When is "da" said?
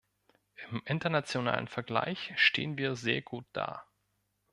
3.53-3.85